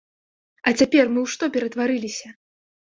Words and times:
А 0.69 0.73
цяпер 0.79 1.05
мы 1.13 1.19
ў 1.27 1.37
што 1.37 1.43
ператварыліся? 1.61 2.27